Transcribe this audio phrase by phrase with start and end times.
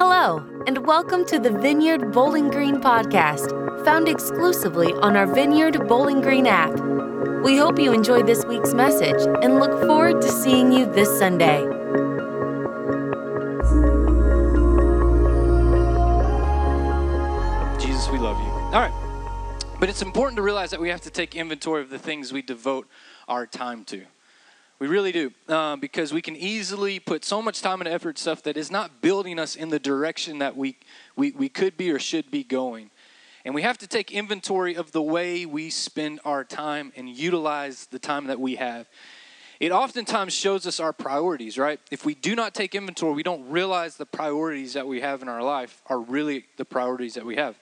[0.00, 3.50] Hello, and welcome to the Vineyard Bowling Green podcast,
[3.84, 6.70] found exclusively on our Vineyard Bowling Green app.
[7.42, 11.62] We hope you enjoyed this week's message and look forward to seeing you this Sunday.
[17.80, 18.52] Jesus, we love you.
[18.70, 19.64] All right.
[19.80, 22.42] But it's important to realize that we have to take inventory of the things we
[22.42, 22.86] devote
[23.26, 24.04] our time to.
[24.78, 28.44] We really do, uh, because we can easily put so much time and effort stuff
[28.44, 30.76] that is not building us in the direction that we,
[31.16, 32.90] we, we could be or should be going.
[33.44, 37.86] And we have to take inventory of the way we spend our time and utilize
[37.86, 38.88] the time that we have.
[39.58, 41.80] It oftentimes shows us our priorities, right?
[41.90, 45.28] If we do not take inventory, we don't realize the priorities that we have in
[45.28, 47.56] our life are really the priorities that we have.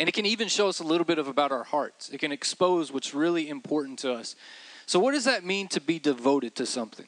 [0.00, 2.08] And it can even show us a little bit of about our hearts.
[2.08, 4.34] It can expose what's really important to us.
[4.90, 7.06] So, what does that mean to be devoted to something?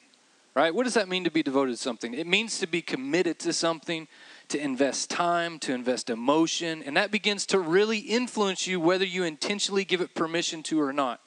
[0.55, 0.73] Right?
[0.73, 2.15] What does that mean to be devoted to something?
[2.15, 4.07] It means to be committed to something,
[4.51, 9.25] to invest time, to invest emotion, and that begins to really influence you whether you
[9.25, 11.19] intentionally give it permission to or not.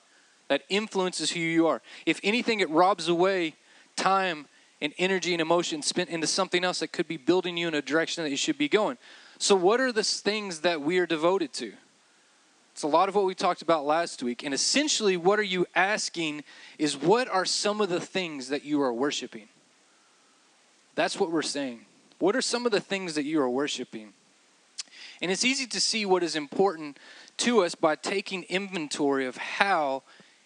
[0.47, 1.81] That influences who you are.
[2.05, 3.55] If anything, it robs away
[3.97, 4.47] time
[4.79, 7.81] and energy and emotion spent into something else that could be building you in a
[7.81, 8.97] direction that you should be going.
[9.39, 11.73] So, what are the things that we are devoted to?
[12.75, 14.43] It's a lot of what we talked about last week.
[14.43, 16.43] And essentially, what are you asking
[16.77, 19.47] is what are some of the things that you are worshiping?
[20.93, 21.85] That's what we're saying.
[22.19, 24.11] What are some of the things that you are worshiping?
[25.21, 26.99] And it's easy to see what is important
[27.37, 30.03] to us by taking inventory of how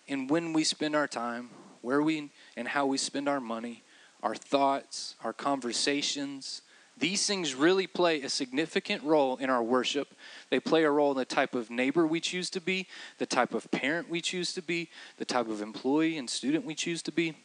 [0.07, 1.50] and when we spend our time,
[1.81, 3.81] where we and how we spend our money,
[4.22, 6.61] our thoughts, our conversations,
[7.00, 10.14] these things really play a significant role in our worship.
[10.50, 13.53] They play a role in the type of neighbor we choose to be, the type
[13.53, 17.11] of parent we choose to be, the type of employee and student we choose to
[17.11, 17.36] be.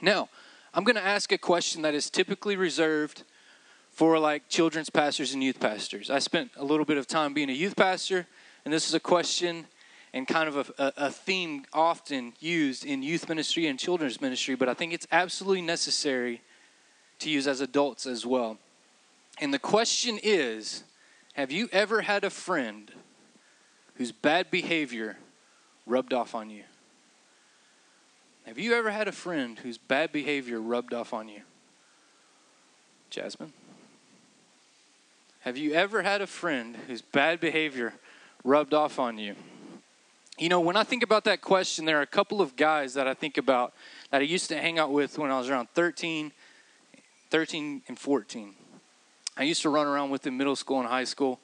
[0.00, 0.28] Now,
[0.72, 3.24] I'm going to ask a question that is typically reserved
[3.90, 6.08] for like children's pastors and youth pastors.
[6.08, 8.26] I spent a little bit of time being a youth pastor,
[8.64, 9.66] and this is a question
[10.12, 14.68] and kind of a, a, theme often used in youth ministry and children's ministry, but
[14.68, 16.40] I think it's absolutely necessary
[17.18, 18.58] to use as adults as well.
[19.40, 20.82] And the question is
[21.34, 22.90] Have you ever had a friend
[23.94, 25.18] whose bad behavior
[25.86, 26.64] rubbed off on you?
[28.46, 31.42] Have you ever had a friend whose bad behavior rubbed off on you?
[33.10, 33.52] Jasmine?
[35.40, 37.94] Have you ever had a friend whose bad behavior
[38.44, 39.34] rubbed off on you?
[40.38, 43.08] You know, when I think about that question, there are a couple of guys that
[43.08, 43.72] I think about
[44.10, 46.32] that I used to hang out with when I was around 13,
[47.30, 48.54] 13 and 14.
[49.40, 51.38] I used to run around with in middle school and high school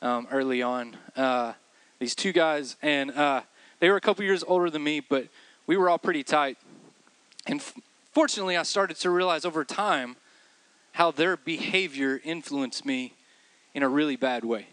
[0.00, 0.96] um, early on.
[1.16, 1.54] Uh,
[1.98, 3.40] these two guys, and uh,
[3.80, 5.26] they were a couple years older than me, but
[5.66, 6.56] we were all pretty tight.
[7.46, 7.74] And f-
[8.12, 10.14] fortunately, I started to realize over time
[10.92, 13.14] how their behavior influenced me
[13.74, 14.68] in a really bad way.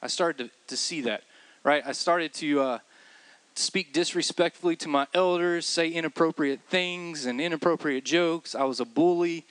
[0.00, 1.24] I started to, to see that,
[1.64, 1.82] right?
[1.84, 2.78] I started to uh,
[3.56, 8.54] speak disrespectfully to my elders, say inappropriate things and inappropriate jokes.
[8.54, 9.44] I was a bully.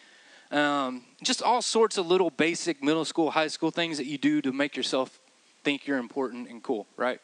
[0.54, 4.40] Um, just all sorts of little basic middle school, high school things that you do
[4.44, 5.20] to make yourself
[5.64, 7.20] think you're important and cool, right?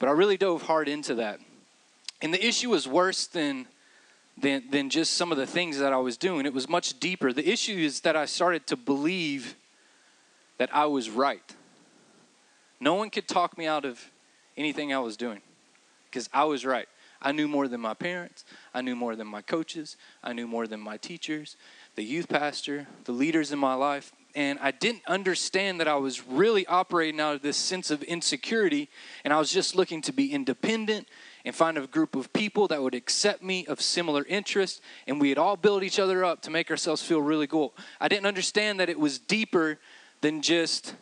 [0.00, 1.38] But I really dove hard into that.
[2.20, 3.68] And the issue was worse than,
[4.36, 6.44] than, than just some of the things that I was doing.
[6.44, 7.32] It was much deeper.
[7.32, 9.54] The issue is that I started to believe
[10.58, 11.54] that I was right.
[12.80, 14.04] No one could talk me out of
[14.56, 15.42] anything I was doing
[16.06, 16.88] because I was right.
[17.24, 18.44] I knew more than my parents.
[18.74, 19.96] I knew more than my coaches.
[20.24, 21.56] I knew more than my teachers
[21.94, 26.26] the youth pastor, the leaders in my life, and I didn't understand that I was
[26.26, 28.88] really operating out of this sense of insecurity,
[29.24, 31.06] and I was just looking to be independent
[31.44, 35.38] and find a group of people that would accept me of similar interests, and we'd
[35.38, 37.74] all build each other up to make ourselves feel really cool.
[38.00, 39.78] I didn't understand that it was deeper
[40.22, 40.94] than just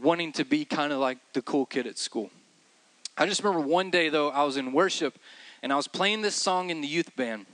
[0.00, 2.30] wanting to be kind of like the cool kid at school.
[3.16, 5.18] I just remember one day, though, I was in worship
[5.62, 7.46] and I was playing this song in the youth band.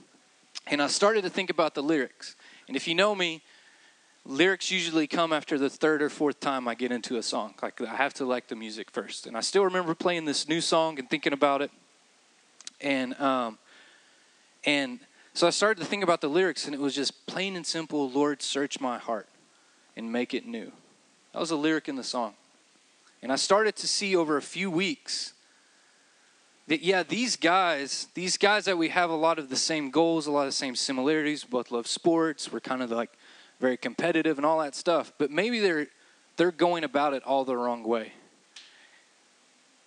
[0.69, 2.35] And I started to think about the lyrics.
[2.67, 3.41] And if you know me,
[4.23, 7.55] lyrics usually come after the third or fourth time I get into a song.
[7.61, 9.25] Like I have to like the music first.
[9.25, 11.71] And I still remember playing this new song and thinking about it.
[12.81, 13.57] And um,
[14.63, 14.99] and
[15.33, 18.09] so I started to think about the lyrics, and it was just plain and simple.
[18.09, 19.27] Lord, search my heart
[19.95, 20.71] and make it new.
[21.33, 22.33] That was a lyric in the song.
[23.21, 25.33] And I started to see over a few weeks
[26.69, 30.27] that yeah these guys these guys that we have a lot of the same goals
[30.27, 31.43] a lot of the same similarities.
[31.43, 32.51] We both love sports.
[32.51, 33.11] We're kind of like
[33.59, 35.11] very competitive and all that stuff.
[35.17, 35.87] But maybe they're
[36.37, 38.13] they're going about it all the wrong way.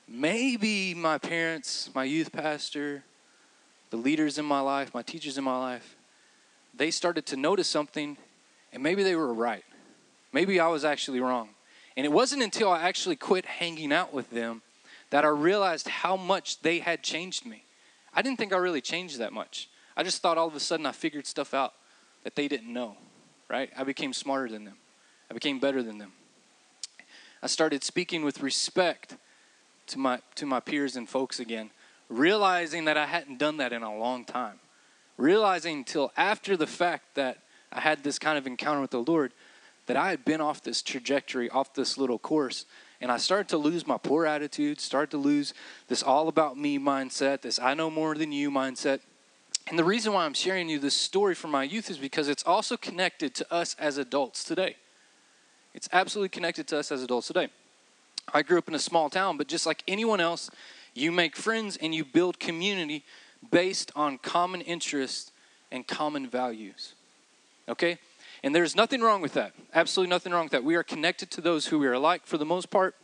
[0.09, 3.05] Maybe my parents my youth pastor
[3.91, 5.97] the leaders in my life my teachers in my life
[6.75, 8.17] they started to notice something
[8.73, 9.65] and maybe they were right.
[10.33, 11.51] Maybe I was actually wrong.
[11.97, 14.63] And it wasn't until I actually quit hanging out with them
[15.13, 17.65] that I realized how much they had changed me.
[18.15, 19.69] I didn't think I really changed that much.
[19.95, 21.75] I just thought all of a sudden I figured stuff out
[22.25, 22.97] that they didn't know,
[23.47, 23.69] right?
[23.77, 24.79] I became smarter than them,
[25.31, 26.13] I became better than them.
[27.43, 29.17] I started speaking with respect
[29.89, 31.71] to my, to my peers and folks again,
[32.09, 34.61] realizing that I hadn't done that in a long time.
[35.19, 37.37] Realizing until after the fact that
[37.71, 39.35] I had this kind of encounter with the Lord
[39.87, 42.65] that I had been off this trajectory, off this little course,
[43.03, 45.55] and I started to lose my poor attitude, started to lose
[45.89, 49.01] this all about me mindset, this I know more than you mindset.
[49.67, 52.45] And the reason why I'm sharing you this story from my youth is because it's
[52.45, 54.77] also connected to us as adults today.
[55.75, 57.49] It's absolutely connected to us as adults today.
[58.33, 60.49] I grew up in a small town, but just like anyone else,
[60.95, 63.05] you make friends and you build community
[63.51, 65.33] based on common interests
[65.73, 66.95] and common values.
[67.69, 67.99] Okay?
[68.43, 69.53] And there's nothing wrong with that.
[69.73, 70.65] Absolutely nothing wrong with that.
[70.65, 72.97] We are connected to those who we are like for the most part,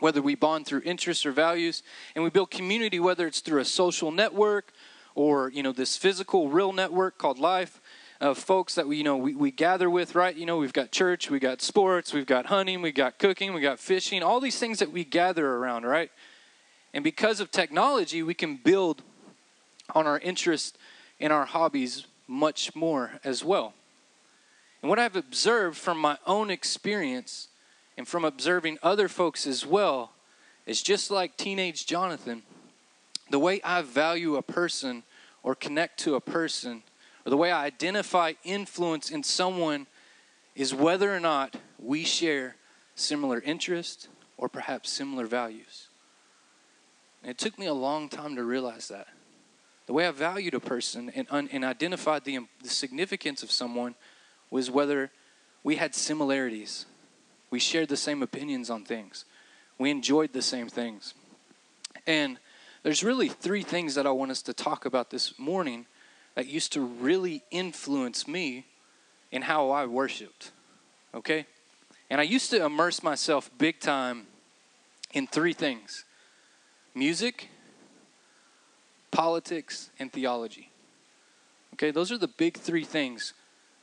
[0.00, 1.82] whether we bond through interests or values,
[2.14, 4.72] and we build community whether it's through a social network
[5.14, 7.80] or, you know, this physical real network called life
[8.20, 10.34] of folks that we, you know, we, we gather with, right?
[10.34, 13.62] You know, we've got church, we've got sports, we've got hunting, we've got cooking, we've
[13.62, 16.10] got fishing, all these things that we gather around, right?
[16.92, 19.02] And because of technology, we can build
[19.94, 20.76] on our interests
[21.20, 23.74] and our hobbies much more as well.
[24.82, 27.48] And what I've observed from my own experience
[27.96, 30.12] and from observing other folks as well
[30.66, 32.42] is just like teenage Jonathan,
[33.30, 35.02] the way I value a person
[35.42, 36.82] or connect to a person,
[37.24, 39.86] or the way I identify influence in someone
[40.54, 42.56] is whether or not we share
[42.94, 45.88] similar interests or perhaps similar values.
[47.22, 49.08] And it took me a long time to realize that.
[49.86, 53.94] The way I valued a person and, and identified the, the significance of someone
[54.50, 55.10] was whether
[55.62, 56.86] we had similarities.
[57.50, 59.24] We shared the same opinions on things.
[59.78, 61.14] We enjoyed the same things.
[62.06, 62.38] And
[62.82, 65.86] there's really three things that I want us to talk about this morning
[66.34, 68.66] that used to really influence me
[69.32, 70.52] in how I worshiped.
[71.14, 71.46] Okay?
[72.08, 74.26] And I used to immerse myself big time
[75.12, 76.04] in three things
[76.94, 77.48] music,
[79.10, 80.70] politics, and theology.
[81.74, 83.34] Okay, those are the big three things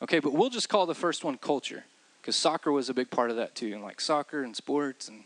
[0.04, 1.86] Okay, but we'll just call the first one culture
[2.22, 3.72] because soccer was a big part of that too.
[3.74, 5.24] And like soccer and sports and,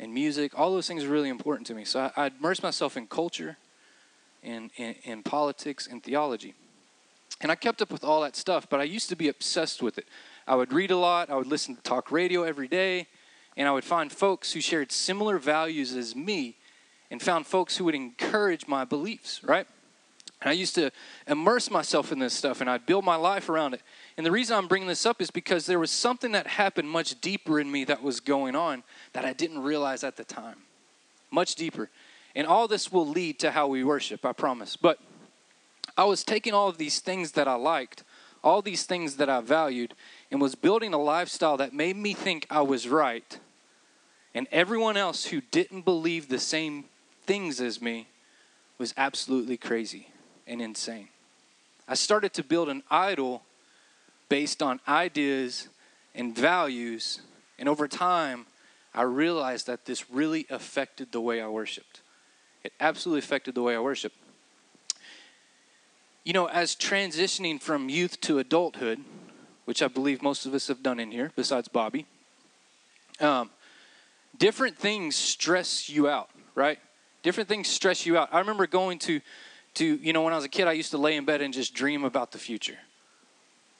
[0.00, 1.84] and music, all those things are really important to me.
[1.84, 3.58] So I, I immersed myself in culture
[4.42, 6.54] and in politics and theology.
[7.40, 9.98] And I kept up with all that stuff, but I used to be obsessed with
[9.98, 10.06] it.
[10.48, 13.06] I would read a lot, I would listen to talk radio every day,
[13.56, 16.56] and I would find folks who shared similar values as me
[17.08, 19.68] and found folks who would encourage my beliefs, right?
[20.40, 20.90] And I used to
[21.26, 23.82] immerse myself in this stuff and I'd build my life around it.
[24.16, 27.20] And the reason I'm bringing this up is because there was something that happened much
[27.20, 30.58] deeper in me that was going on that I didn't realize at the time.
[31.30, 31.90] Much deeper.
[32.36, 34.76] And all this will lead to how we worship, I promise.
[34.76, 35.00] But
[35.96, 38.04] I was taking all of these things that I liked,
[38.44, 39.94] all these things that I valued,
[40.30, 43.40] and was building a lifestyle that made me think I was right.
[44.34, 46.84] And everyone else who didn't believe the same
[47.26, 48.06] things as me
[48.78, 50.12] was absolutely crazy
[50.48, 51.08] and insane.
[51.86, 53.42] I started to build an idol
[54.28, 55.68] based on ideas
[56.14, 57.20] and values,
[57.58, 58.46] and over time,
[58.94, 62.00] I realized that this really affected the way I worshiped.
[62.64, 64.12] It absolutely affected the way I worship.
[66.24, 69.00] You know, as transitioning from youth to adulthood,
[69.64, 72.06] which I believe most of us have done in here, besides Bobby,
[73.20, 73.50] um,
[74.36, 76.78] different things stress you out, right?
[77.22, 78.28] Different things stress you out.
[78.32, 79.20] I remember going to
[79.78, 81.54] to, you know, when I was a kid, I used to lay in bed and
[81.54, 82.78] just dream about the future.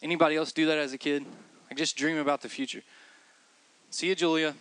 [0.00, 1.24] Anybody else do that as a kid?
[1.70, 2.82] I just dream about the future.
[3.90, 4.54] See you, Julia.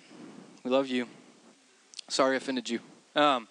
[0.63, 1.08] We love you.
[2.10, 2.79] Sorry I offended you.
[3.15, 3.48] Um,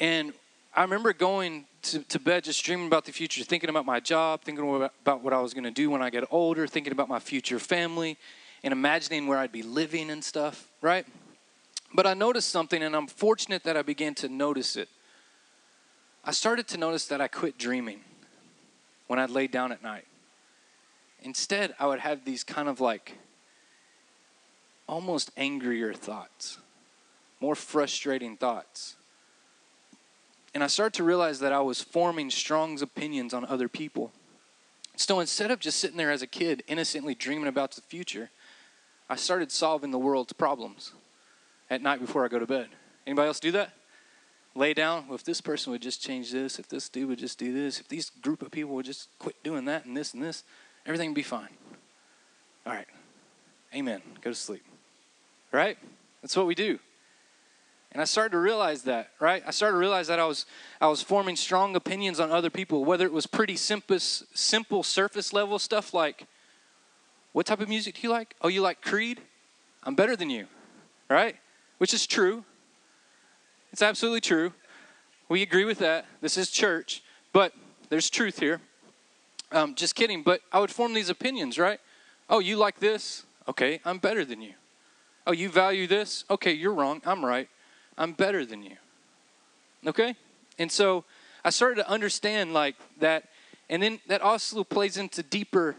[0.00, 0.34] and
[0.76, 4.42] I remember going to, to bed just dreaming about the future, thinking about my job,
[4.42, 7.20] thinking about what I was going to do when I get older, thinking about my
[7.20, 8.18] future family,
[8.62, 11.06] and imagining where I'd be living and stuff, right?
[11.94, 14.90] But I noticed something, and I'm fortunate that I began to notice it.
[16.24, 18.00] I started to notice that I quit dreaming
[19.08, 20.06] when I'd lay down at night.
[21.22, 23.18] Instead, I would have these kind of like
[24.88, 26.58] almost angrier thoughts,
[27.40, 28.96] more frustrating thoughts.
[30.54, 34.12] And I started to realize that I was forming strong opinions on other people.
[34.96, 38.30] So instead of just sitting there as a kid innocently dreaming about the future,
[39.08, 40.92] I started solving the world's problems
[41.70, 42.68] at night before I go to bed.
[43.06, 43.72] Anybody else do that?
[44.54, 47.38] Lay down, well, if this person would just change this, if this dude would just
[47.38, 50.22] do this, if these group of people would just quit doing that and this and
[50.22, 50.44] this,
[50.86, 51.48] everything would be fine.
[52.66, 52.86] All right.
[53.74, 54.02] Amen.
[54.20, 54.64] Go to sleep.
[55.50, 55.78] Right?
[56.20, 56.78] That's what we do.
[57.92, 59.42] And I started to realize that, right?
[59.46, 60.46] I started to realize that I was
[60.80, 65.34] I was forming strong opinions on other people, whether it was pretty simple simple surface
[65.34, 66.26] level stuff like
[67.32, 68.34] what type of music do you like?
[68.40, 69.20] Oh, you like Creed?
[69.82, 70.46] I'm better than you.
[71.10, 71.36] Right?
[71.78, 72.44] Which is true.
[73.72, 74.52] It's absolutely true.
[75.28, 76.04] We agree with that.
[76.20, 77.02] This is church,
[77.32, 77.54] but
[77.88, 78.60] there's truth here.
[79.50, 81.80] Um, just kidding, but I would form these opinions, right?
[82.28, 83.24] Oh, you like this?
[83.48, 84.54] Okay, I'm better than you.
[85.26, 86.24] Oh, you value this?
[86.28, 87.00] Okay, you're wrong.
[87.06, 87.48] I'm right.
[87.96, 88.76] I'm better than you.
[89.86, 90.16] Okay?
[90.58, 91.04] And so
[91.44, 93.24] I started to understand like that.
[93.70, 95.76] And then that also plays into deeper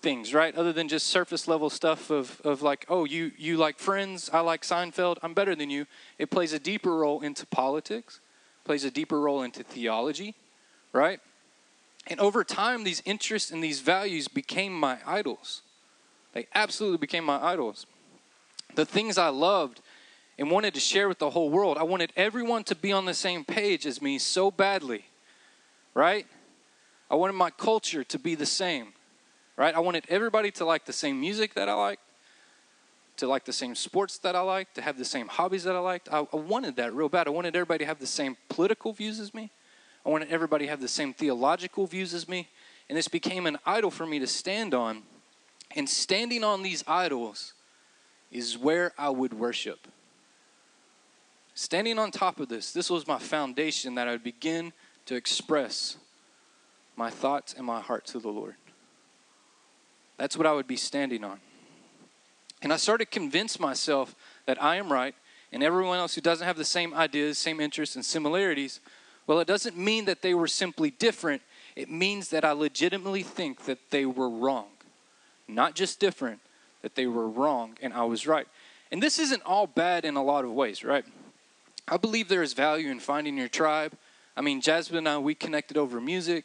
[0.00, 0.54] things, right?
[0.54, 4.40] Other than just surface level stuff of, of like, oh, you, you like friends, I
[4.40, 5.86] like Seinfeld, I'm better than you.
[6.18, 8.20] It plays a deeper role into politics,
[8.64, 10.34] plays a deeper role into theology,
[10.92, 11.20] right?
[12.06, 15.62] And over time, these interests and these values became my idols.
[16.32, 17.86] They absolutely became my idols.
[18.74, 19.80] The things I loved
[20.40, 21.76] and wanted to share with the whole world.
[21.76, 25.04] I wanted everyone to be on the same page as me so badly,
[25.92, 26.26] right?
[27.10, 28.94] I wanted my culture to be the same,
[29.60, 29.74] right?
[29.74, 32.00] I wanted everybody to like the same music that I liked,
[33.18, 35.80] to like the same sports that I liked, to have the same hobbies that I
[35.80, 36.08] liked.
[36.10, 37.26] I, I wanted that real bad.
[37.26, 39.50] I wanted everybody to have the same political views as me.
[40.06, 42.48] I wanted everybody to have the same theological views as me.
[42.88, 45.02] And this became an idol for me to stand on.
[45.76, 47.52] And standing on these idols
[48.32, 49.88] is where I would worship.
[51.54, 54.72] Standing on top of this, this was my foundation that I would begin
[55.04, 55.98] to express
[56.96, 58.54] my thoughts and my heart to the Lord.
[60.20, 61.40] That's what I would be standing on.
[62.60, 65.14] And I started to convince myself that I am right,
[65.50, 68.80] and everyone else who doesn't have the same ideas, same interests, and similarities,
[69.26, 71.40] well, it doesn't mean that they were simply different.
[71.74, 74.66] It means that I legitimately think that they were wrong.
[75.48, 76.40] Not just different,
[76.82, 78.46] that they were wrong and I was right.
[78.92, 81.04] And this isn't all bad in a lot of ways, right?
[81.88, 83.94] I believe there is value in finding your tribe.
[84.36, 86.44] I mean, Jasmine and I, we connected over music.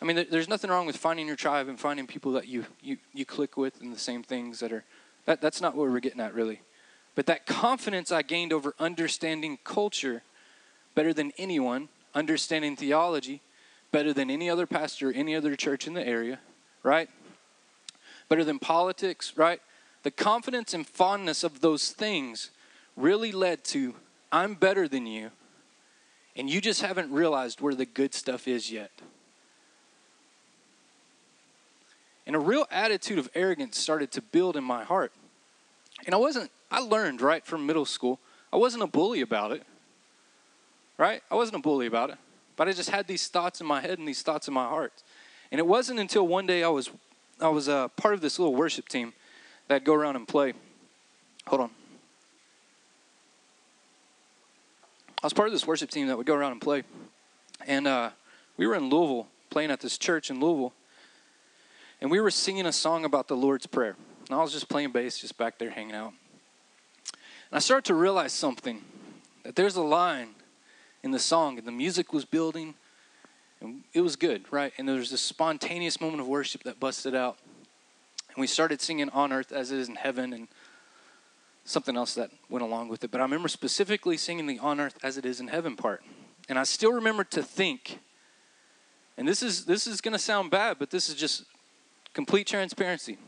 [0.00, 2.96] I mean, there's nothing wrong with finding your tribe and finding people that you, you,
[3.12, 4.84] you click with and the same things that are,
[5.26, 6.60] that, that's not what we're getting at really.
[7.14, 10.22] But that confidence I gained over understanding culture
[10.94, 13.42] better than anyone, understanding theology
[13.92, 16.38] better than any other pastor, any other church in the area,
[16.82, 17.10] right?
[18.28, 19.60] Better than politics, right?
[20.02, 22.50] The confidence and fondness of those things
[22.96, 23.94] really led to
[24.32, 25.30] I'm better than you,
[26.36, 28.92] and you just haven't realized where the good stuff is yet.
[32.26, 35.12] And a real attitude of arrogance started to build in my heart.
[36.06, 38.18] And I wasn't, I learned right from middle school,
[38.52, 39.62] I wasn't a bully about it.
[40.98, 41.22] Right?
[41.30, 42.18] I wasn't a bully about it.
[42.56, 44.92] But I just had these thoughts in my head and these thoughts in my heart.
[45.50, 46.90] And it wasn't until one day I was
[47.40, 49.14] I was a uh, part of this little worship team
[49.66, 50.52] that'd go around and play.
[51.46, 51.70] Hold on.
[55.22, 56.82] I was part of this worship team that would go around and play.
[57.66, 58.10] And uh,
[58.56, 60.74] we were in Louisville playing at this church in Louisville.
[62.00, 63.96] And we were singing a song about the Lord's Prayer.
[64.28, 66.12] And I was just playing bass, just back there hanging out.
[67.12, 68.82] And I started to realize something
[69.42, 70.28] that there's a line
[71.02, 72.74] in the song, and the music was building,
[73.60, 74.72] and it was good, right?
[74.78, 77.38] And there was this spontaneous moment of worship that busted out.
[78.28, 80.48] And we started singing On Earth as it is in heaven, and
[81.64, 83.10] something else that went along with it.
[83.10, 86.02] But I remember specifically singing the on earth as it is in heaven part.
[86.48, 88.00] And I still remember to think,
[89.16, 91.44] and this is this is gonna sound bad, but this is just
[92.14, 93.18] complete transparency.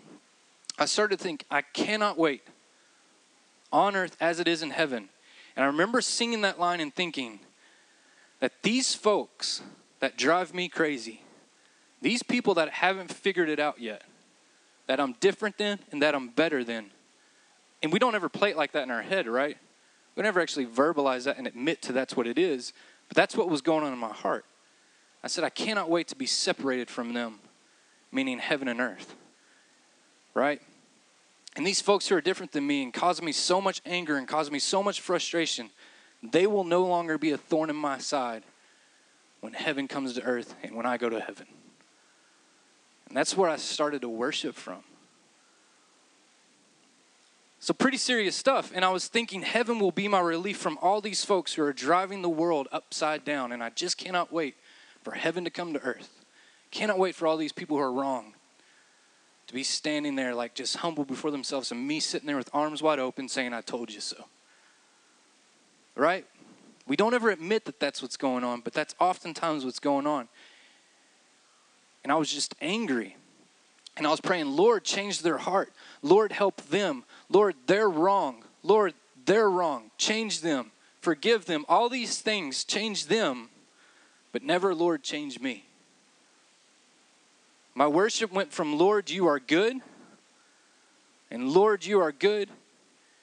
[0.79, 2.43] I started to think, I cannot wait
[3.73, 5.09] on earth as it is in heaven.
[5.57, 7.41] And I remember singing that line and thinking
[8.41, 9.63] that these folks
[10.01, 11.23] that drive me crazy,
[12.01, 14.03] these people that haven't figured it out yet,
[14.87, 16.91] that I'm different than and that I'm better than,
[17.83, 19.57] and we don't ever play it like that in our head, right?
[20.17, 22.73] We never actually verbalize that and admit to that's what it is.
[23.09, 24.45] But that's what was going on in my heart.
[25.23, 27.41] I said, I cannot wait to be separated from them,
[28.13, 29.15] meaning heaven and earth.
[30.35, 30.61] Right?
[31.57, 34.27] And these folks who are different than me and cause me so much anger and
[34.29, 35.71] cause me so much frustration,
[36.23, 38.43] they will no longer be a thorn in my side
[39.41, 41.47] when heaven comes to earth and when I go to heaven.
[43.09, 44.83] And that's where I started to worship from.
[47.61, 48.73] So, pretty serious stuff.
[48.75, 51.73] And I was thinking, heaven will be my relief from all these folks who are
[51.73, 53.53] driving the world upside down.
[53.53, 54.57] And I just cannot wait
[55.05, 56.22] for heaven to come to earth.
[56.73, 58.35] Cannot wait for all these people who are wrong
[59.47, 62.83] to be standing there, like just humble before themselves, and me sitting there with arms
[62.83, 64.25] wide open saying, I told you so.
[65.95, 66.27] Right?
[66.87, 70.27] We don't ever admit that that's what's going on, but that's oftentimes what's going on.
[72.03, 73.17] And I was just angry.
[73.97, 75.73] And And I was praying, Lord, change their heart.
[76.03, 77.05] Lord, help them.
[77.29, 78.43] Lord, they're wrong.
[78.65, 78.95] Lord,
[79.27, 79.93] they're wrong.
[79.97, 80.73] Change them.
[81.01, 81.65] Forgive them.
[81.69, 83.49] All these things, change them.
[84.33, 85.67] But never, Lord, change me.
[87.75, 89.77] My worship went from, Lord, you are good,
[91.31, 92.51] and Lord, you are good.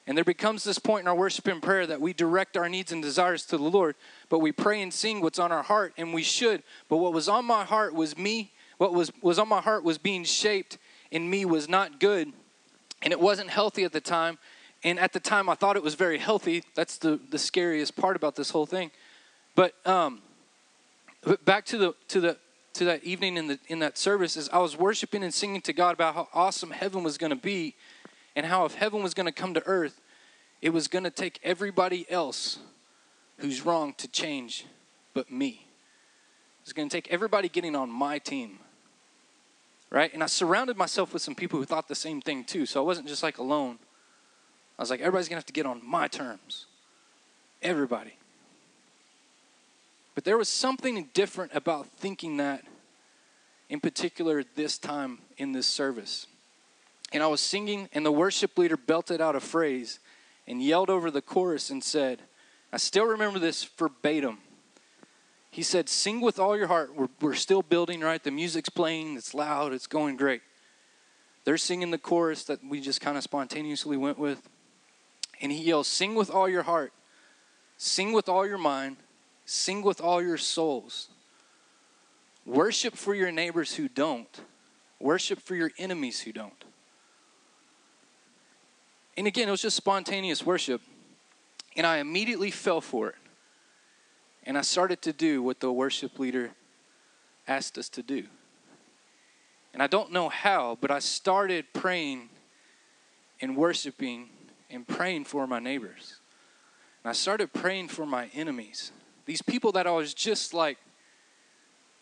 [0.08, 2.92] And there becomes this point in our worship and prayer that we direct our needs
[2.92, 3.96] and desires to the Lord,
[4.28, 6.64] but we pray and sing what's on our heart, and we should.
[6.90, 8.52] But what was on my heart was me.
[8.80, 10.80] What was, was on my heart was being shaped
[11.12, 12.34] in me was not good,
[13.04, 14.40] and it wasn't healthy at the time.
[14.84, 16.64] And at the time, I thought it was very healthy.
[16.74, 18.90] That's the, the scariest part about this whole thing.
[19.54, 20.22] But, um,
[21.22, 22.38] but back to the to the
[22.74, 25.74] to that evening in the in that service is I was worshiping and singing to
[25.74, 27.76] God about how awesome heaven was going to be
[28.36, 30.00] and how if heaven was going to come to earth
[30.62, 32.60] it was going to take everybody else
[33.38, 34.66] who's wrong to change
[35.14, 35.66] but me.
[36.64, 38.60] It's going to take everybody getting on my team.
[39.90, 40.14] Right?
[40.14, 42.66] And I surrounded myself with some people who thought the same thing too.
[42.66, 43.80] So I wasn't just like alone.
[44.78, 46.68] I was like everybody's going to have to get on my terms.
[47.62, 48.19] Everybody.
[50.20, 52.66] But there was something different about thinking that,
[53.70, 56.28] in particular, this time in this service.
[57.14, 60.02] And I was singing, and the worship leader belted out a phrase
[60.46, 62.20] and yelled over the chorus and said,
[62.74, 64.40] I still remember this verbatim.
[65.52, 66.94] He said, Sing with all your heart.
[66.94, 68.22] We're, we're still building, right?
[68.22, 70.42] The music's playing, it's loud, it's going great.
[71.46, 74.50] They're singing the chorus that we just kind of spontaneously went with.
[75.40, 76.92] And he yells, Sing with all your heart,
[77.78, 78.98] sing with all your mind,
[79.52, 81.10] Sing with all your souls.
[82.46, 84.42] Worship for your neighbors who don't.
[85.00, 86.64] Worship for your enemies who don't.
[89.18, 90.82] And again, it was just spontaneous worship.
[91.76, 93.16] And I immediately fell for it.
[94.44, 96.52] And I started to do what the worship leader
[97.48, 98.26] asked us to do.
[99.74, 102.30] And I don't know how, but I started praying
[103.42, 104.30] and worshiping
[104.70, 106.18] and praying for my neighbors.
[107.04, 108.92] And I started praying for my enemies.
[109.30, 110.80] These people that I was just like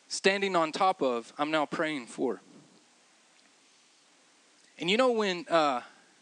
[0.08, 2.40] standing on top of, I'm now praying for.
[4.80, 5.82] And you know when uh,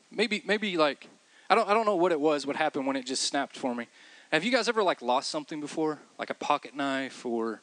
[0.10, 1.08] maybe maybe like
[1.48, 3.76] I don't I don't know what it was, what happened when it just snapped for
[3.76, 3.86] me.
[4.32, 7.62] Have you guys ever like lost something before, like a pocket knife or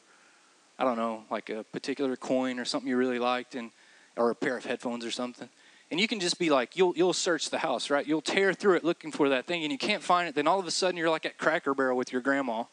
[0.79, 3.71] I don't know, like a particular coin or something you really liked, and
[4.15, 5.49] or a pair of headphones or something?
[5.91, 8.07] And you can just be like, you'll you'll search the house, right?
[8.07, 10.33] You'll tear through it looking for that thing, and you can't find it.
[10.33, 12.63] Then all of a sudden, you're like at Cracker Barrel with your grandma,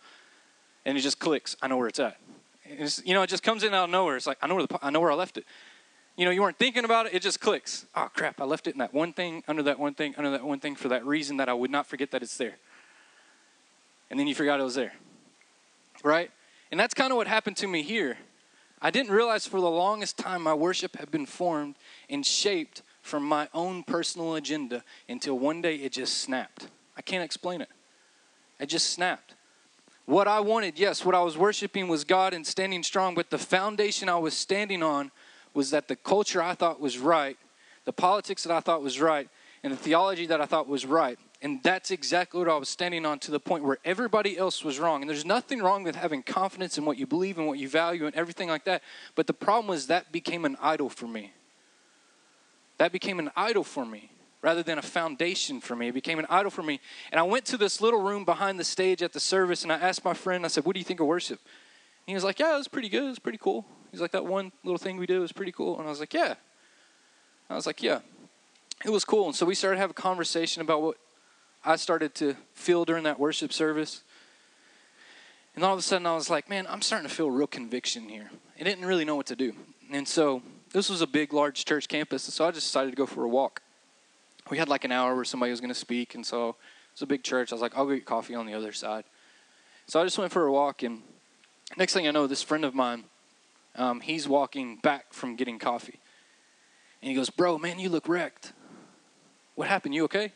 [0.84, 1.56] and it just clicks.
[1.62, 2.16] I know where it's at.
[2.64, 4.16] It's, you know, it just comes in out of nowhere.
[4.16, 5.44] It's like I know where the, I know where I left it.
[6.16, 7.14] You know, you weren't thinking about it.
[7.14, 7.86] It just clicks.
[7.94, 8.40] Oh crap!
[8.40, 10.76] I left it in that one thing, under that one thing, under that one thing
[10.76, 12.56] for that reason that I would not forget that it's there.
[14.10, 14.92] And then you forgot it was there,
[16.02, 16.30] right?
[16.70, 18.18] And that's kind of what happened to me here.
[18.82, 21.76] I didn't realize for the longest time my worship had been formed
[22.08, 26.68] and shaped from my own personal agenda until one day it just snapped.
[26.96, 27.68] I can't explain it.
[28.58, 29.34] It just snapped.
[30.11, 33.38] What I wanted, yes, what I was worshiping was God and standing strong, but the
[33.38, 35.12] foundation I was standing on
[35.55, 37.37] was that the culture I thought was right,
[37.85, 39.29] the politics that I thought was right,
[39.62, 41.16] and the theology that I thought was right.
[41.42, 44.81] And that's exactly what I was standing on to the point where everybody else was
[44.81, 45.01] wrong.
[45.01, 48.07] And there's nothing wrong with having confidence in what you believe and what you value
[48.07, 48.83] and everything like that.
[49.14, 51.35] But the problem was that became an idol for me.
[52.79, 54.11] That became an idol for me
[54.42, 55.88] rather than a foundation for me.
[55.88, 56.81] It became an idol for me.
[57.11, 59.76] And I went to this little room behind the stage at the service and I
[59.76, 61.40] asked my friend, I said, What do you think of worship?
[61.44, 63.05] And he was like, Yeah, it was pretty good.
[63.05, 63.66] It was pretty cool.
[63.90, 65.79] He's like, That one little thing we did was pretty cool.
[65.79, 66.35] And I was like, Yeah.
[67.48, 68.00] I was like, Yeah.
[68.85, 69.26] It was cool.
[69.26, 70.96] And so we started to have a conversation about what
[71.64, 74.03] I started to feel during that worship service.
[75.55, 78.09] And all of a sudden I was like, Man, I'm starting to feel real conviction
[78.09, 78.31] here.
[78.59, 79.53] I didn't really know what to do.
[79.92, 80.40] And so
[80.72, 82.26] this was a big, large church campus.
[82.26, 83.61] And so I just decided to go for a walk
[84.50, 86.56] we had like an hour where somebody was going to speak, and so
[86.92, 87.52] it's a big church.
[87.52, 89.04] I was like, I'll go get coffee on the other side.
[89.86, 91.02] So I just went for a walk, and
[91.76, 93.04] next thing I know, this friend of mine,
[93.76, 96.00] um, he's walking back from getting coffee,
[97.00, 98.52] and he goes, "Bro, man, you look wrecked.
[99.54, 99.94] What happened?
[99.94, 100.32] You okay?"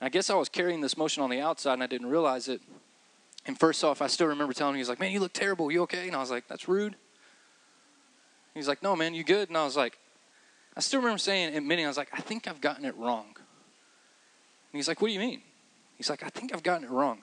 [0.00, 2.60] I guess I was carrying this motion on the outside, and I didn't realize it.
[3.46, 5.70] And first off, I still remember telling him, he's like, "Man, you look terrible.
[5.70, 6.96] You okay?" And I was like, "That's rude."
[8.54, 9.98] He's like, "No, man, you good?" And I was like,
[10.76, 13.26] I still remember saying, admitting, I was like, I think I've gotten it wrong.
[13.34, 15.42] And he's like, What do you mean?
[15.96, 17.22] He's like, I think I've gotten it wrong.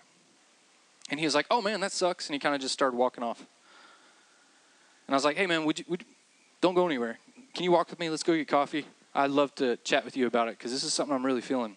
[1.10, 2.28] And he was like, Oh man, that sucks.
[2.28, 3.40] And he kind of just started walking off.
[5.08, 6.04] And I was like, Hey man, would you, would,
[6.62, 7.20] don't go anywhere.
[7.54, 8.10] Can you walk with me?
[8.10, 8.86] Let's go get coffee.
[9.14, 11.76] I'd love to chat with you about it because this is something I'm really feeling.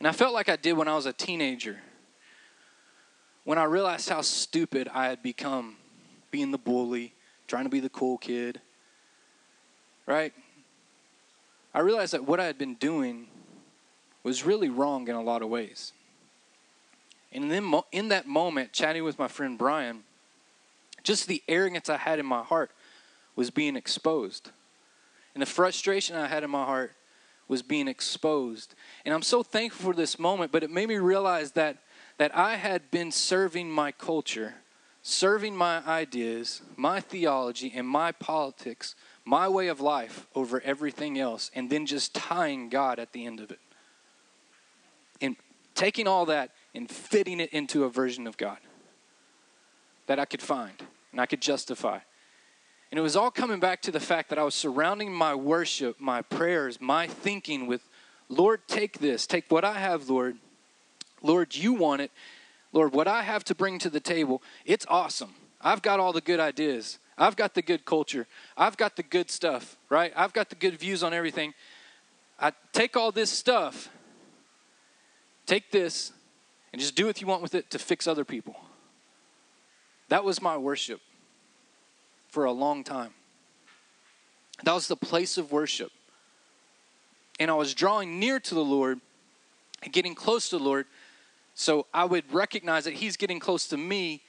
[0.00, 1.78] And I felt like I did when I was a teenager.
[3.44, 5.76] When I realized how stupid I had become
[6.32, 7.14] being the bully,
[7.46, 8.60] trying to be the cool kid,
[10.06, 10.32] right?
[11.74, 13.28] I realized that what I had been doing
[14.22, 15.92] was really wrong in a lot of ways.
[17.32, 20.04] And then in that moment, chatting with my friend Brian,
[21.02, 22.70] just the arrogance I had in my heart
[23.34, 24.50] was being exposed.
[25.34, 26.92] And the frustration I had in my heart
[27.48, 28.74] was being exposed.
[29.04, 31.78] And I'm so thankful for this moment, but it made me realize that
[32.18, 34.54] that I had been serving my culture,
[35.02, 41.50] serving my ideas, my theology, and my politics, my way of life over everything else,
[41.54, 43.60] and then just tying God at the end of it.
[45.20, 45.36] And
[45.74, 48.58] taking all that and fitting it into a version of God
[50.06, 50.74] that I could find
[51.12, 52.00] and I could justify.
[52.90, 56.00] And it was all coming back to the fact that I was surrounding my worship,
[56.00, 57.88] my prayers, my thinking with,
[58.28, 60.36] Lord, take this, take what I have, Lord.
[61.22, 62.10] Lord, you want it.
[62.72, 65.34] Lord, what I have to bring to the table, it's awesome.
[65.60, 66.98] I've got all the good ideas.
[67.18, 68.26] I've got the good culture.
[68.56, 70.12] I've got the good stuff, right?
[70.16, 71.54] I've got the good views on everything.
[72.38, 73.88] I take all this stuff,
[75.46, 76.12] take this,
[76.72, 78.56] and just do what you want with it to fix other people.
[80.08, 81.00] That was my worship
[82.28, 83.12] for a long time.
[84.64, 85.90] That was the place of worship.
[87.38, 89.00] And I was drawing near to the Lord
[89.82, 90.86] and getting close to the Lord
[91.54, 94.22] so I would recognize that He's getting close to me.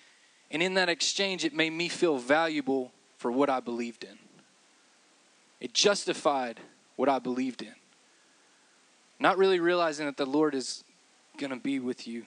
[0.54, 4.20] And in that exchange, it made me feel valuable for what I believed in.
[5.60, 6.60] It justified
[6.96, 7.74] what I believed in.
[9.20, 10.84] Not really realizing that the Lord is
[11.38, 12.26] going to be with you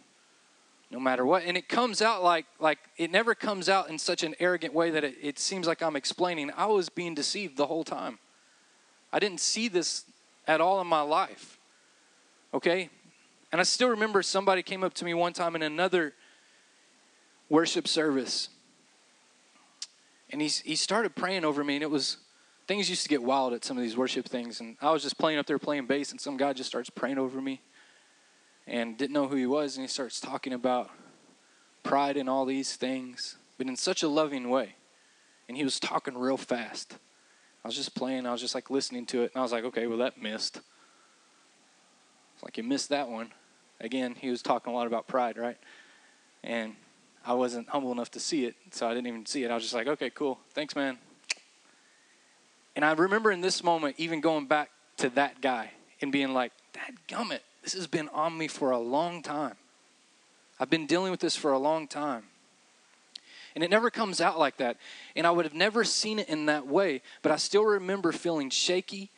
[0.90, 4.22] no matter what and it comes out like like it never comes out in such
[4.22, 7.66] an arrogant way that it, it seems like i'm explaining i was being deceived the
[7.66, 8.18] whole time
[9.12, 10.04] i didn't see this
[10.46, 11.58] at all in my life
[12.54, 12.88] okay
[13.52, 16.12] and i still remember somebody came up to me one time in another
[17.48, 18.48] worship service
[20.30, 22.18] and he, he started praying over me and it was
[22.66, 25.18] things used to get wild at some of these worship things and i was just
[25.18, 27.60] playing up there playing bass and some guy just starts praying over me
[28.66, 30.90] and didn't know who he was, and he starts talking about
[31.82, 34.74] pride and all these things, but in such a loving way.
[35.48, 36.96] And he was talking real fast.
[37.64, 39.64] I was just playing, I was just like listening to it, and I was like,
[39.64, 40.60] okay, well, that missed.
[42.34, 43.32] It's like, you missed that one.
[43.80, 45.58] Again, he was talking a lot about pride, right?
[46.42, 46.74] And
[47.26, 49.50] I wasn't humble enough to see it, so I didn't even see it.
[49.50, 50.38] I was just like, okay, cool.
[50.54, 50.96] Thanks, man.
[52.76, 56.52] And I remember in this moment even going back to that guy and being like,
[56.74, 59.56] that gummit, this has been on me for a long time.
[60.60, 62.22] I've been dealing with this for a long time.
[63.56, 64.76] And it never comes out like that.
[65.16, 68.50] And I would have never seen it in that way, but I still remember feeling
[68.50, 69.10] shaky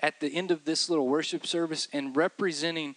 [0.00, 2.96] at the end of this little worship service and representing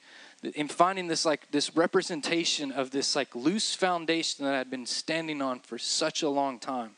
[0.56, 5.42] and finding this like this representation of this like loose foundation that I'd been standing
[5.42, 6.92] on for such a long time.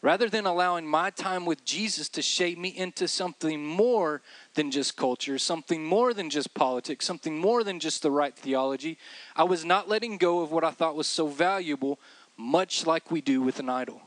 [0.00, 4.20] Rather than allowing my time with Jesus to shape me into something more
[4.54, 8.98] than just culture, something more than just politics, something more than just the right theology,
[9.36, 12.00] I was not letting go of what I thought was so valuable,
[12.36, 14.02] much like we do with an idol.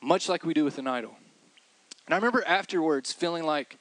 [0.00, 1.16] Much like we do with an idol.
[2.06, 3.78] And I remember afterwards feeling like,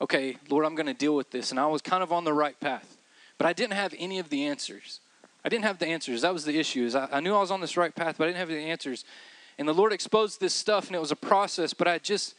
[0.00, 1.50] okay, Lord, I'm going to deal with this.
[1.50, 2.96] And I was kind of on the right path.
[3.38, 5.00] But I didn't have any of the answers.
[5.44, 6.22] I didn't have the answers.
[6.22, 6.84] That was the issue.
[6.84, 8.58] Is I, I knew I was on this right path, but I didn't have the
[8.58, 9.04] answers.
[9.58, 12.34] And the Lord exposed this stuff, and it was a process, but I just,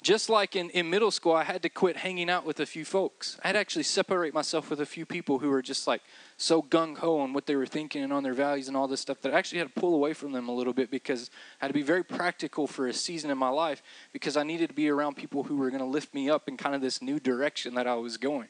[0.00, 2.84] just like in, in middle school, I had to quit hanging out with a few
[2.84, 3.38] folks.
[3.42, 6.02] I had to actually separate myself with a few people who were just like
[6.36, 9.00] so gung ho on what they were thinking and on their values and all this
[9.00, 11.30] stuff that I actually had to pull away from them a little bit because
[11.60, 13.82] I had to be very practical for a season in my life
[14.12, 16.56] because I needed to be around people who were going to lift me up in
[16.56, 18.48] kind of this new direction that I was going.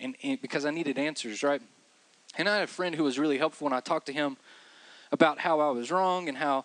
[0.00, 1.60] And, and because I needed answers, right?
[2.38, 4.36] And I had a friend who was really helpful, and I talked to him
[5.12, 6.64] about how I was wrong and how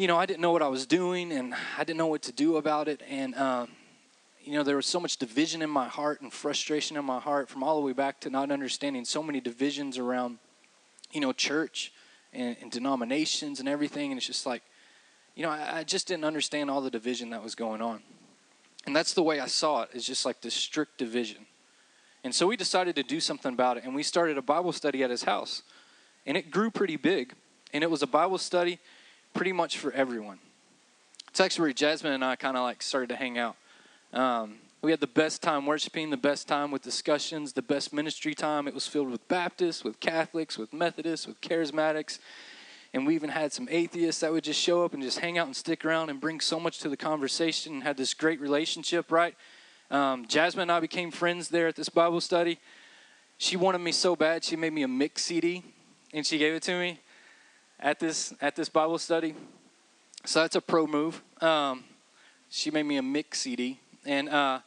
[0.00, 2.32] you know, I didn't know what I was doing and I didn't know what to
[2.32, 3.02] do about it.
[3.06, 3.68] And, um,
[4.42, 7.50] you know, there was so much division in my heart and frustration in my heart
[7.50, 10.38] from all the way back to not understanding so many divisions around,
[11.12, 11.92] you know, church
[12.32, 14.10] and, and denominations and everything.
[14.10, 14.62] And it's just like,
[15.34, 18.00] you know, I, I just didn't understand all the division that was going on.
[18.86, 21.44] And that's the way I saw it, it, is just like this strict division.
[22.24, 23.84] And so we decided to do something about it.
[23.84, 25.62] And we started a Bible study at his house.
[26.24, 27.34] And it grew pretty big.
[27.74, 28.78] And it was a Bible study
[29.34, 30.38] pretty much for everyone.
[31.28, 33.56] It's actually where Jasmine and I kind of like started to hang out.
[34.12, 38.34] Um, we had the best time worshiping, the best time with discussions, the best ministry
[38.34, 38.66] time.
[38.66, 42.18] It was filled with Baptists, with Catholics, with Methodists, with Charismatics.
[42.92, 45.46] And we even had some atheists that would just show up and just hang out
[45.46, 49.12] and stick around and bring so much to the conversation and had this great relationship,
[49.12, 49.36] right?
[49.90, 52.58] Um, Jasmine and I became friends there at this Bible study.
[53.38, 55.62] She wanted me so bad, she made me a mix CD
[56.12, 57.00] and she gave it to me
[57.80, 59.34] at this at this Bible study.
[60.24, 61.22] So that's a pro move.
[61.40, 61.84] Um,
[62.50, 64.60] she made me a mix CD, And uh,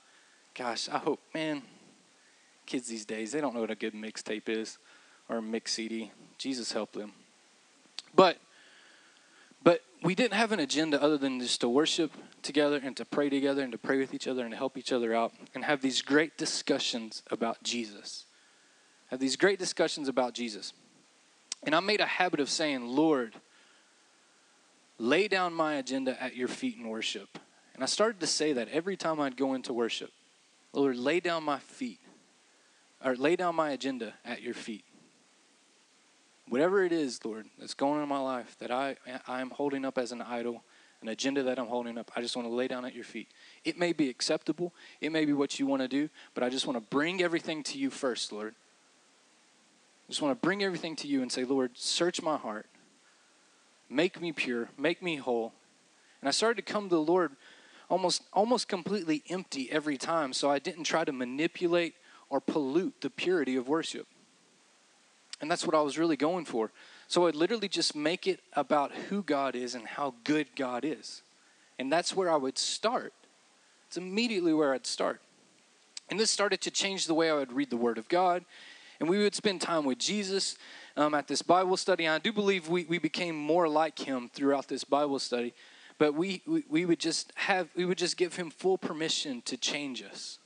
[0.56, 1.62] gosh, I hope, man,
[2.66, 4.78] kids these days, they don't know what a good mixtape is
[5.30, 6.12] or a mix CD.
[6.38, 7.12] Jesus help them.
[8.16, 8.38] But
[9.64, 13.30] but we didn't have an agenda other than just to worship together and to pray
[13.30, 15.82] together and to pray with each other and to help each other out and have
[15.82, 18.26] these great discussions about Jesus.
[19.08, 20.74] Have these great discussions about Jesus.
[21.66, 23.36] And I made a habit of saying, Lord,
[24.98, 27.40] lay down my agenda at your feet in worship.
[27.74, 30.12] And I started to say that every time I'd go into worship.
[30.74, 32.00] Lord, lay down my feet,
[33.04, 34.84] or lay down my agenda at your feet.
[36.50, 38.98] Whatever it is, Lord, that's going on in my life that I
[39.28, 40.64] I am holding up as an idol,
[41.02, 43.28] an agenda that I'm holding up, I just want to lay down at your feet.
[43.64, 46.66] It may be acceptable, it may be what you want to do, but I just
[46.66, 48.56] want to bring everything to you first, Lord.
[50.10, 52.68] Just want to bring everything to you and say, Lord, search my heart.
[53.90, 55.54] Make me pure, make me whole.
[56.22, 57.32] And I started to come to the Lord
[57.90, 61.96] almost almost completely empty every time, so I didn't try to manipulate
[62.30, 64.08] or pollute the purity of worship.
[65.42, 66.72] And that's what I was really going for.
[67.08, 71.22] So I'd literally just make it about who God is and how good God is.
[71.78, 73.14] And that's where I would start.
[73.88, 75.22] It's immediately where I'd start.
[76.10, 78.46] And this started to change the way I would read the Word of God.
[79.04, 80.58] And we would spend time with Jesus
[80.96, 82.06] um, at this Bible study.
[82.06, 85.54] And I do believe we, we became more like Him throughout this Bible study.
[85.98, 89.58] But we, we, we would just have, we would just give Him full permission to
[89.58, 90.40] change us.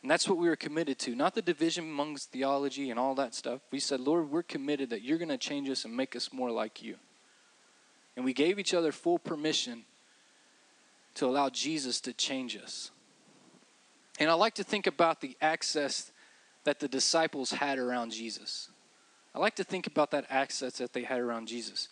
[0.00, 3.34] And that's what we were committed to, not the division amongst theology and all that
[3.34, 3.60] stuff.
[3.70, 6.50] We said, Lord, we're committed that you're going to change us and make us more
[6.50, 6.96] like you.
[8.16, 9.84] And we gave each other full permission
[11.16, 12.92] to allow Jesus to change us.
[14.18, 16.12] And I like to think about the access
[16.64, 18.68] that the disciples had around Jesus.
[19.34, 21.88] I like to think about that access that they had around Jesus.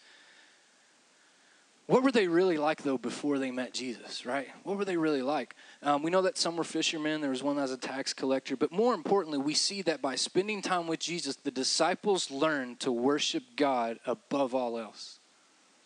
[1.87, 4.48] What were they really like, though, before they met Jesus, right?
[4.62, 5.56] What were they really like?
[5.82, 8.56] Um, we know that some were fishermen, there was one that was a tax collector,
[8.56, 12.92] but more importantly, we see that by spending time with Jesus, the disciples learned to
[12.92, 15.18] worship God above all else.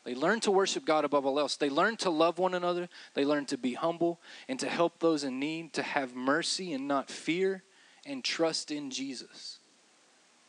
[0.04, 1.56] They learned to worship God above all else.
[1.56, 2.88] They learned to love one another.
[3.14, 6.86] They learned to be humble and to help those in need, to have mercy and
[6.86, 7.64] not fear,
[8.06, 9.58] and trust in Jesus.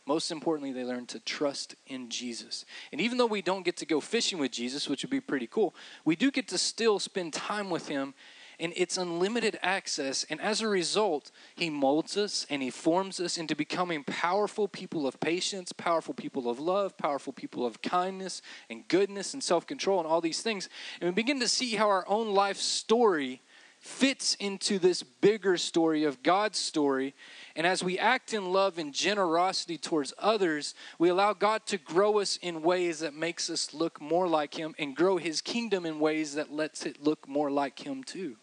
[0.05, 2.63] Most importantly, they learn to trust in Jesus.
[2.91, 5.47] And even though we don't get to go fishing with Jesus, which would be pretty
[5.47, 8.13] cool, we do get to still spend time with him
[8.59, 10.25] and it's unlimited access.
[10.29, 15.05] And as a result, He molds us and He forms us into becoming powerful people
[15.05, 19.99] of patience, powerful people of love, powerful people of kindness and goodness and self control
[19.99, 20.69] and all these things.
[20.99, 23.41] And we begin to see how our own life story
[23.87, 27.15] fits into this bigger story of God's story.
[27.55, 32.19] And as we act in love and generosity towards others, we allow God to grow
[32.19, 35.99] us in ways that makes us look more like him and grow his kingdom in
[35.99, 38.35] ways that lets it look more like him too.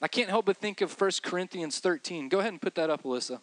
[0.00, 2.28] I can't help but think of 1 Corinthians 13.
[2.28, 3.40] Go ahead and put that up, Alyssa.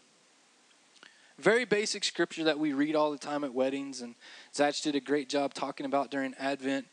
[1.40, 4.16] Very basic scripture that we read all the time at weddings, and
[4.54, 6.88] Zach did a great job talking about during Advent.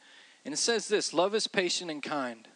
[0.44, 2.46] And it says this Love is patient and kind.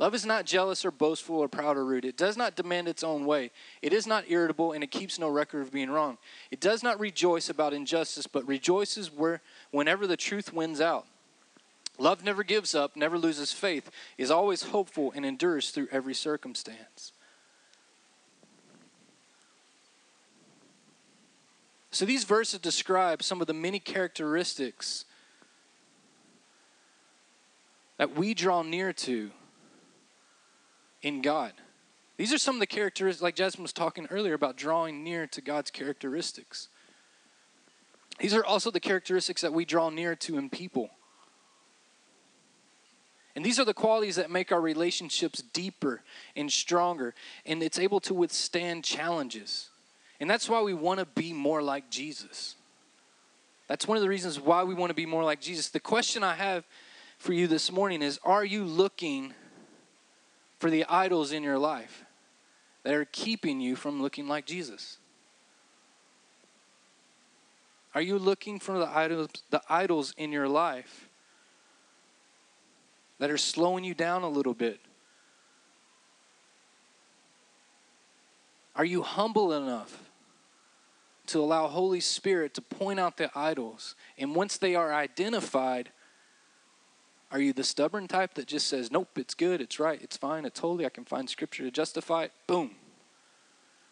[0.00, 2.04] Love is not jealous or boastful or proud or rude.
[2.04, 3.52] It does not demand its own way.
[3.80, 6.18] It is not irritable and it keeps no record of being wrong.
[6.50, 11.06] It does not rejoice about injustice, but rejoices where, whenever the truth wins out.
[11.96, 17.12] Love never gives up, never loses faith, is always hopeful, and endures through every circumstance.
[21.92, 25.04] So these verses describe some of the many characteristics
[27.96, 29.30] that we draw near to
[31.04, 31.52] in God.
[32.16, 35.40] These are some of the characteristics, like Jasmine was talking earlier about drawing near to
[35.40, 36.68] God's characteristics.
[38.18, 40.90] These are also the characteristics that we draw near to in people.
[43.36, 46.02] And these are the qualities that make our relationships deeper
[46.36, 47.14] and stronger,
[47.44, 49.68] and it's able to withstand challenges.
[50.20, 52.54] And that's why we want to be more like Jesus.
[53.66, 55.68] That's one of the reasons why we want to be more like Jesus.
[55.68, 56.64] The question I have
[57.18, 59.34] for you this morning is Are you looking
[60.64, 62.06] for the idols in your life
[62.84, 64.96] that are keeping you from looking like Jesus?
[67.94, 71.10] Are you looking for the idols, the idols in your life
[73.18, 74.80] that are slowing you down a little bit?
[78.74, 80.08] Are you humble enough
[81.26, 83.96] to allow Holy Spirit to point out the idols?
[84.16, 85.90] And once they are identified,
[87.30, 90.44] are you the stubborn type that just says, nope, it's good, it's right, it's fine,
[90.44, 92.32] it's holy, I can find scripture to justify it?
[92.46, 92.72] Boom.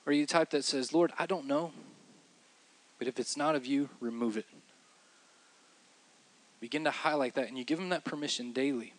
[0.06, 1.72] Or are you the type that says, Lord, I don't know,
[2.98, 4.46] but if it's not of you, remove it?
[6.60, 8.92] Begin to highlight that, and you give them that permission daily.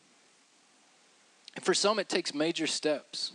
[1.55, 3.31] And for some, it takes major steps.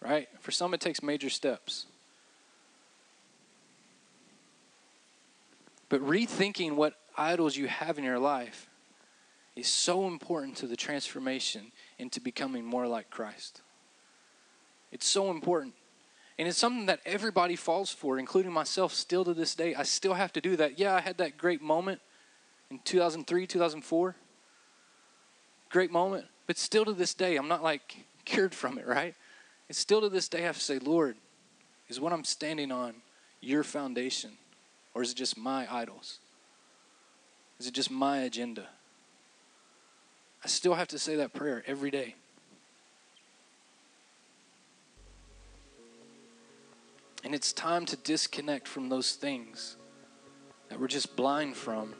[0.00, 0.28] Right?
[0.38, 1.86] For some, it takes major steps.
[5.88, 8.67] But rethinking what idols you have in your life
[9.58, 13.60] is so important to the transformation into becoming more like Christ.
[14.92, 15.74] It's so important.
[16.38, 19.74] And it's something that everybody falls for, including myself, still to this day.
[19.74, 20.78] I still have to do that.
[20.78, 22.00] Yeah, I had that great moment
[22.70, 24.14] in 2003, 2004.
[25.70, 26.26] Great moment.
[26.46, 29.16] But still to this day, I'm not like cured from it, right?
[29.68, 31.16] It's still to this day, I have to say, Lord,
[31.88, 32.94] is what I'm standing on
[33.40, 34.30] your foundation?
[34.94, 36.20] Or is it just my idols?
[37.58, 38.68] Is it just my agenda?
[40.44, 42.14] I still have to say that prayer every day.
[47.24, 49.76] And it's time to disconnect from those things
[50.68, 51.94] that we're just blind from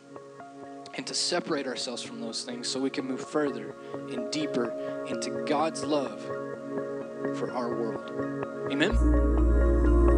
[0.95, 3.75] and to separate ourselves from those things so we can move further
[4.11, 6.23] and deeper into God's love
[7.37, 8.73] for our world.
[8.73, 10.18] Amen.